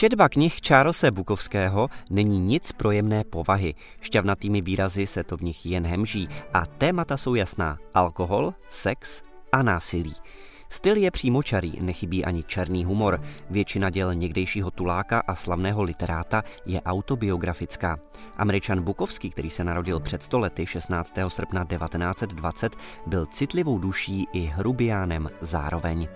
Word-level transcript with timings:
Četba 0.00 0.28
knih 0.28 0.64
Charlesa 0.64 1.10
Bukovského 1.10 1.88
není 2.10 2.40
nic 2.40 2.72
pro 2.72 2.90
jemné 2.90 3.24
povahy. 3.24 3.74
Šťavnatými 4.00 4.60
výrazy 4.60 5.06
se 5.06 5.24
to 5.24 5.36
v 5.36 5.42
nich 5.42 5.66
jen 5.66 5.86
hemží 5.86 6.28
a 6.52 6.66
témata 6.66 7.16
jsou 7.16 7.34
jasná. 7.34 7.78
Alkohol, 7.94 8.54
sex 8.68 9.22
a 9.52 9.62
násilí. 9.62 10.14
Styl 10.68 10.96
je 10.96 11.10
přímočarý, 11.10 11.72
nechybí 11.80 12.24
ani 12.24 12.42
černý 12.42 12.84
humor. 12.84 13.20
Většina 13.50 13.90
děl 13.90 14.14
někdejšího 14.14 14.70
tuláka 14.70 15.22
a 15.26 15.34
slavného 15.34 15.82
literáta 15.82 16.42
je 16.66 16.82
autobiografická. 16.82 17.98
Američan 18.36 18.82
Bukovský, 18.82 19.30
který 19.30 19.50
se 19.50 19.64
narodil 19.64 20.00
před 20.00 20.22
stolety 20.22 20.66
16. 20.66 21.14
srpna 21.28 21.64
1920, 21.64 22.76
byl 23.06 23.26
citlivou 23.26 23.78
duší 23.78 24.26
i 24.32 24.40
hrubiánem 24.40 25.30
zároveň. 25.40 26.08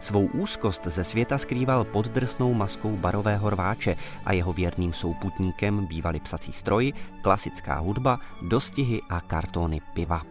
Svou 0.00 0.26
úzkost 0.26 0.86
ze 0.86 1.04
světa 1.04 1.38
skrýval 1.38 1.84
pod 1.84 2.08
drsnou 2.08 2.54
maskou 2.54 2.96
barového 2.96 3.50
rváče 3.50 3.96
a 4.24 4.32
jeho 4.32 4.52
věrným 4.52 4.92
souputníkem 4.92 5.86
bývaly 5.86 6.20
psací 6.20 6.52
stroj, 6.52 6.92
klasická 7.22 7.78
hudba, 7.78 8.18
dostihy 8.42 9.00
a 9.08 9.20
kartony 9.20 9.80
piva. 9.94 10.22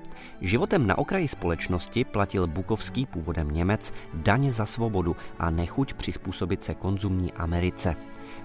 Životem 0.42 0.88
na 0.88 0.98
okraji 0.98 1.28
společnosti 1.28 2.06
platil 2.06 2.48
Bukovský 2.48 3.06
původem 3.06 3.52
Němec 3.52 3.94
daň 4.14 4.52
za 4.52 4.66
svobodu 4.66 5.16
a 5.40 5.50
nechuť 5.50 5.94
přizpůsobit 5.94 6.64
se 6.64 6.74
konzumní 6.74 7.34
Americe. 7.34 7.96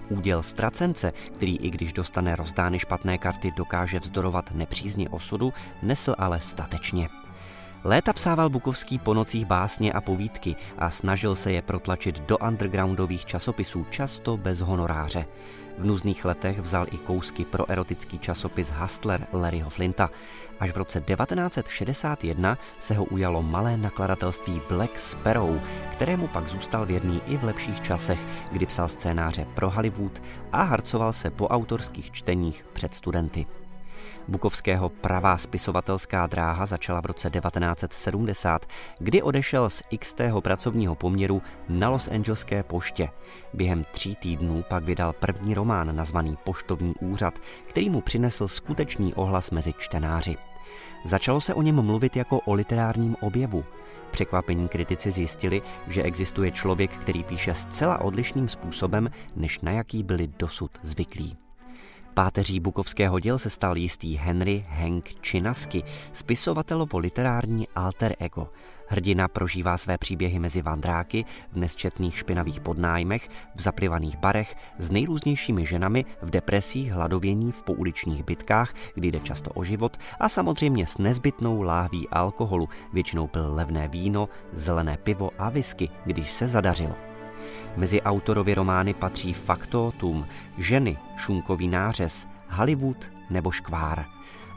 Úděl 0.09 0.43
ztracence, 0.43 1.13
který 1.33 1.57
i 1.57 1.69
když 1.69 1.93
dostane 1.93 2.35
rozdány 2.35 2.79
špatné 2.79 3.17
karty, 3.17 3.51
dokáže 3.51 3.99
vzdorovat 3.99 4.51
nepřízni 4.51 5.09
osudu, 5.09 5.53
nesl 5.81 6.15
ale 6.17 6.41
statečně. 6.41 7.09
Léta 7.85 8.13
psával 8.13 8.49
Bukovský 8.49 8.99
po 8.99 9.13
nocích 9.13 9.45
básně 9.45 9.93
a 9.93 10.01
povídky 10.01 10.55
a 10.77 10.89
snažil 10.89 11.35
se 11.35 11.51
je 11.51 11.61
protlačit 11.61 12.19
do 12.19 12.37
undergroundových 12.37 13.25
časopisů, 13.25 13.85
často 13.89 14.37
bez 14.37 14.59
honoráře. 14.59 15.25
V 15.77 15.85
nuzných 15.85 16.25
letech 16.25 16.59
vzal 16.59 16.85
i 16.91 16.97
kousky 16.97 17.45
pro 17.45 17.69
erotický 17.69 18.19
časopis 18.19 18.71
Hustler 18.71 19.27
Larryho 19.33 19.69
Flinta. 19.69 20.09
Až 20.59 20.71
v 20.71 20.77
roce 20.77 21.01
1961 21.01 22.57
se 22.79 22.93
ho 22.93 23.05
ujalo 23.05 23.43
malé 23.43 23.77
nakladatelství 23.77 24.61
Black 24.69 24.99
Sparrow, 24.99 25.59
kterému 25.91 26.27
pak 26.27 26.47
zůstal 26.47 26.85
věrný 26.85 27.21
i 27.27 27.37
v 27.37 27.43
lepších 27.43 27.81
časech, 27.81 28.19
kdy 28.51 28.65
psal 28.65 28.87
scénáře 28.87 29.45
pro 29.55 29.69
Hollywood 29.69 30.21
a 30.51 30.63
harcoval 30.63 31.13
se 31.13 31.29
po 31.29 31.47
autorských 31.47 32.11
čteních 32.11 32.65
před 32.73 32.93
studenty. 32.93 33.45
Bukovského 34.27 34.89
pravá 34.89 35.37
spisovatelská 35.37 36.27
dráha 36.27 36.65
začala 36.65 37.01
v 37.01 37.05
roce 37.05 37.29
1970, 37.29 38.65
kdy 38.99 39.21
odešel 39.21 39.69
z 39.69 39.83
XT 39.99 40.21
pracovního 40.39 40.95
poměru 40.95 41.41
na 41.69 41.89
Los 41.89 42.07
Angeleské 42.07 42.63
poště. 42.63 43.09
Během 43.53 43.85
tří 43.91 44.15
týdnů 44.15 44.63
pak 44.69 44.83
vydal 44.83 45.13
první 45.13 45.53
román 45.53 45.95
nazvaný 45.95 46.37
Poštovní 46.43 46.95
úřad, 46.95 47.33
který 47.65 47.89
mu 47.89 48.01
přinesl 48.01 48.47
skutečný 48.47 49.13
ohlas 49.13 49.51
mezi 49.51 49.73
čtenáři. 49.77 50.35
Začalo 51.05 51.41
se 51.41 51.53
o 51.53 51.61
něm 51.61 51.81
mluvit 51.81 52.15
jako 52.15 52.39
o 52.39 52.53
literárním 52.53 53.15
objevu. 53.21 53.63
Překvapení 54.11 54.67
kritici 54.67 55.11
zjistili, 55.11 55.61
že 55.87 56.03
existuje 56.03 56.51
člověk, 56.51 56.91
který 56.91 57.23
píše 57.23 57.55
zcela 57.55 58.01
odlišným 58.01 58.47
způsobem, 58.49 59.09
než 59.35 59.59
na 59.59 59.71
jaký 59.71 60.03
byli 60.03 60.27
dosud 60.27 60.71
zvyklí. 60.83 61.42
Páteří 62.13 62.59
bukovského 62.59 63.19
děl 63.19 63.39
se 63.39 63.49
stal 63.49 63.77
jistý 63.77 64.15
Henry 64.17 64.65
Hank 64.69 65.09
Činasky, 65.21 65.83
spisovatelovo 66.11 66.99
literární 66.99 67.67
alter 67.75 68.15
ego. 68.19 68.49
Hrdina 68.87 69.27
prožívá 69.27 69.77
své 69.77 69.97
příběhy 69.97 70.39
mezi 70.39 70.61
vandráky, 70.61 71.25
v 71.51 71.57
nesčetných 71.57 72.17
špinavých 72.17 72.59
podnájmech, 72.59 73.29
v 73.55 73.61
zaplivaných 73.61 74.17
barech, 74.17 74.55
s 74.79 74.91
nejrůznějšími 74.91 75.65
ženami, 75.65 76.05
v 76.21 76.29
depresích, 76.29 76.91
hladovění, 76.91 77.51
v 77.51 77.63
pouličních 77.63 78.23
bitkách, 78.23 78.73
kdy 78.95 79.11
jde 79.11 79.19
často 79.19 79.49
o 79.51 79.63
život 79.63 79.97
a 80.19 80.29
samozřejmě 80.29 80.85
s 80.85 80.97
nezbytnou 80.97 81.61
láhví 81.61 82.09
alkoholu, 82.09 82.69
většinou 82.93 83.27
pil 83.27 83.55
levné 83.55 83.87
víno, 83.87 84.29
zelené 84.51 84.97
pivo 84.97 85.31
a 85.37 85.49
whisky, 85.49 85.89
když 86.05 86.31
se 86.31 86.47
zadařilo. 86.47 87.12
Mezi 87.75 88.01
autorovi 88.01 88.53
romány 88.53 88.93
patří 88.93 89.33
Faktotum, 89.33 90.27
Ženy, 90.57 90.97
Šunkový 91.17 91.67
nářez, 91.67 92.27
Hollywood 92.49 93.11
nebo 93.29 93.51
Škvár. 93.51 94.05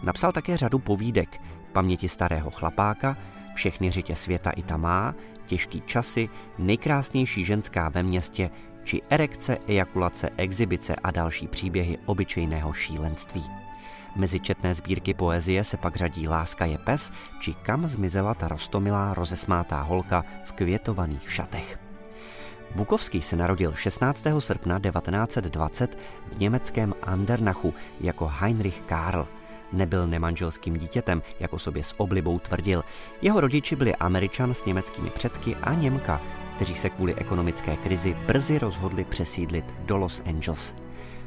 Napsal 0.02 0.32
také 0.32 0.56
řadu 0.56 0.78
povídek, 0.78 1.40
Paměti 1.72 2.08
starého 2.08 2.50
chlapáka, 2.50 3.16
Všechny 3.54 3.90
řitě 3.90 4.16
světa 4.16 4.50
i 4.50 4.62
tamá, 4.62 5.14
Těžký 5.46 5.82
časy, 5.86 6.28
Nejkrásnější 6.58 7.44
ženská 7.44 7.88
ve 7.88 8.02
městě 8.02 8.50
či 8.84 9.02
Erekce, 9.10 9.58
ejakulace, 9.66 10.30
exibice 10.36 10.96
a 10.96 11.10
další 11.10 11.48
příběhy 11.48 11.98
obyčejného 12.06 12.72
šílenství. 12.72 13.44
Mezi 14.16 14.40
četné 14.40 14.74
sbírky 14.74 15.14
poezie 15.14 15.64
se 15.64 15.76
pak 15.76 15.96
řadí 15.96 16.28
Láska 16.28 16.64
je 16.64 16.78
pes 16.78 17.12
či 17.40 17.54
Kam 17.54 17.86
zmizela 17.86 18.34
ta 18.34 18.48
rostomilá 18.48 19.14
rozesmátá 19.14 19.82
holka 19.82 20.24
v 20.44 20.52
květovaných 20.52 21.32
šatech. 21.32 21.85
Bukovský 22.74 23.22
se 23.22 23.36
narodil 23.36 23.74
16. 23.74 24.26
srpna 24.38 24.78
1920 24.78 25.98
v 26.26 26.38
německém 26.38 26.94
Andernachu 27.02 27.74
jako 28.00 28.26
Heinrich 28.26 28.82
Karl. 28.86 29.28
Nebyl 29.72 30.06
nemanželským 30.06 30.76
dítětem, 30.76 31.22
jako 31.40 31.58
sobě 31.58 31.84
s 31.84 32.00
oblibou 32.00 32.38
tvrdil. 32.38 32.84
Jeho 33.22 33.40
rodiči 33.40 33.76
byli 33.76 33.94
američan 33.94 34.54
s 34.54 34.64
německými 34.64 35.10
předky 35.10 35.56
a 35.56 35.74
Němka, 35.74 36.20
kteří 36.56 36.74
se 36.74 36.90
kvůli 36.90 37.14
ekonomické 37.14 37.76
krizi 37.76 38.14
brzy 38.26 38.58
rozhodli 38.58 39.04
přesídlit 39.04 39.74
do 39.84 39.96
Los 39.96 40.22
Angeles. 40.26 40.74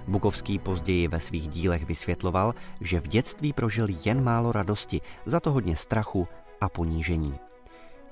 Bukovský 0.08 0.60
později 0.60 1.08
ve 1.08 1.20
svých 1.20 1.48
dílech 1.48 1.86
vysvětloval, 1.86 2.56
že 2.82 3.00
v 3.00 3.08
dětství 3.08 3.54
prožil 3.54 3.88
jen 4.06 4.24
málo 4.24 4.52
radosti, 4.52 5.02
za 5.26 5.40
to 5.40 5.52
hodně 5.52 5.76
strachu 5.76 6.28
a 6.62 6.70
ponížení. 6.70 7.49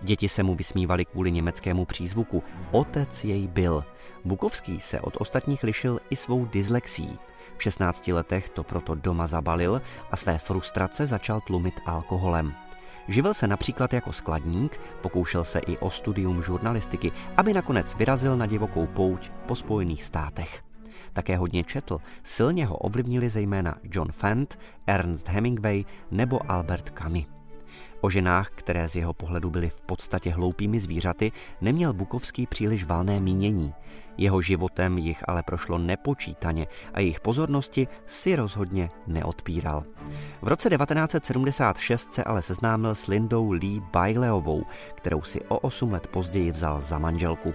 Děti 0.01 0.29
se 0.29 0.43
mu 0.43 0.55
vysmívali 0.55 1.05
kvůli 1.05 1.31
německému 1.31 1.85
přízvuku. 1.85 2.43
Otec 2.71 3.23
jej 3.23 3.47
byl. 3.47 3.83
Bukovský 4.25 4.79
se 4.79 5.01
od 5.01 5.17
ostatních 5.19 5.63
lišil 5.63 5.99
i 6.09 6.15
svou 6.15 6.45
dyslexí. 6.45 7.17
V 7.57 7.63
16 7.63 8.07
letech 8.07 8.49
to 8.49 8.63
proto 8.63 8.95
doma 8.95 9.27
zabalil 9.27 9.81
a 10.11 10.17
své 10.17 10.37
frustrace 10.37 11.05
začal 11.05 11.41
tlumit 11.41 11.79
alkoholem. 11.85 12.53
Živil 13.07 13.33
se 13.33 13.47
například 13.47 13.93
jako 13.93 14.13
skladník, 14.13 14.79
pokoušel 15.01 15.43
se 15.43 15.59
i 15.59 15.77
o 15.77 15.89
studium 15.89 16.41
žurnalistiky, 16.41 17.11
aby 17.37 17.53
nakonec 17.53 17.95
vyrazil 17.95 18.37
na 18.37 18.45
divokou 18.45 18.87
pouť 18.87 19.31
po 19.45 19.55
Spojených 19.55 20.03
státech. 20.03 20.63
Také 21.13 21.37
hodně 21.37 21.63
četl, 21.63 21.99
silně 22.23 22.65
ho 22.65 22.77
ovlivnili 22.77 23.29
zejména 23.29 23.75
John 23.83 24.11
Fent, 24.11 24.59
Ernst 24.87 25.27
Hemingway 25.27 25.85
nebo 26.11 26.51
Albert 26.51 26.89
Camus. 26.99 27.36
O 28.01 28.09
ženách, 28.09 28.49
které 28.55 28.89
z 28.89 28.95
jeho 28.95 29.13
pohledu 29.13 29.49
byly 29.49 29.69
v 29.69 29.81
podstatě 29.81 30.31
hloupými 30.31 30.79
zvířaty, 30.79 31.31
neměl 31.61 31.93
Bukovský 31.93 32.47
příliš 32.47 32.83
valné 32.83 33.19
mínění. 33.19 33.73
Jeho 34.17 34.41
životem 34.41 34.97
jich 34.97 35.23
ale 35.27 35.43
prošlo 35.43 35.77
nepočítaně 35.77 36.67
a 36.93 36.99
jejich 36.99 37.19
pozornosti 37.19 37.87
si 38.05 38.35
rozhodně 38.35 38.89
neodpíral. 39.07 39.83
V 40.41 40.47
roce 40.47 40.69
1976 40.69 42.13
se 42.13 42.23
ale 42.23 42.41
seznámil 42.41 42.95
s 42.95 43.07
Lindou 43.07 43.51
Lee 43.51 43.81
Baileovou, 43.93 44.63
kterou 44.95 45.21
si 45.21 45.41
o 45.41 45.59
8 45.59 45.91
let 45.91 46.07
později 46.07 46.51
vzal 46.51 46.81
za 46.81 46.99
manželku. 46.99 47.53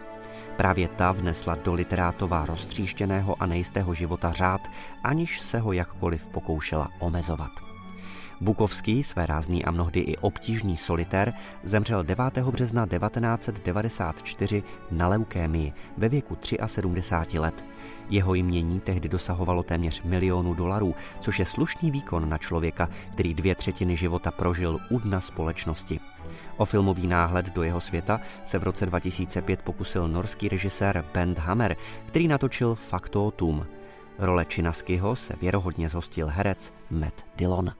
Právě 0.57 0.89
ta 0.89 1.13
vnesla 1.13 1.55
do 1.55 1.75
literátová 1.75 2.47
roztříštěného 2.47 3.43
a 3.43 3.47
nejistého 3.47 3.95
života 3.95 4.33
řád, 4.33 4.61
aniž 5.05 5.41
se 5.41 5.59
ho 5.59 5.73
jakkoliv 5.73 6.29
pokoušela 6.29 6.89
omezovat. 6.99 7.72
Bukovský, 8.43 9.03
své 9.03 9.27
rázný 9.27 9.65
a 9.65 9.71
mnohdy 9.71 10.01
i 10.01 10.17
obtížný 10.17 10.77
solitér, 10.77 11.33
zemřel 11.65 12.05
9. 12.05 12.39
března 12.39 12.87
1994 12.87 14.63
na 14.91 15.09
leukémii 15.09 15.73
ve 15.97 16.09
věku 16.09 16.39
73 16.67 17.39
let. 17.39 17.65
Jeho 18.11 18.35
jmění 18.35 18.81
tehdy 18.81 19.09
dosahovalo 19.09 19.63
téměř 19.63 20.03
milionu 20.03 20.55
dolarů, 20.55 20.95
což 21.21 21.39
je 21.39 21.45
slušný 21.45 21.91
výkon 21.91 22.29
na 22.29 22.39
člověka, 22.39 22.89
který 23.13 23.35
dvě 23.35 23.55
třetiny 23.55 23.97
života 23.97 24.31
prožil 24.31 24.79
u 24.91 24.99
dna 24.99 25.21
společnosti. 25.21 26.01
O 26.57 26.65
filmový 26.65 27.07
náhled 27.07 27.55
do 27.55 27.63
jeho 27.63 27.81
světa 27.81 28.21
se 28.45 28.59
v 28.59 28.63
roce 28.63 28.87
2005 28.87 29.63
pokusil 29.63 30.09
norský 30.09 30.49
režisér 30.49 31.05
Bent 31.15 31.39
Hammer, 31.39 31.77
který 32.07 32.29
natočil 32.29 32.75
Faktotum. 32.75 33.67
Role 34.19 34.45
Činaskyho 34.45 35.17
se 35.17 35.35
věrohodně 35.41 35.89
zhostil 35.89 36.27
herec 36.27 36.73
Matt 36.91 37.25
Dillon. 37.37 37.73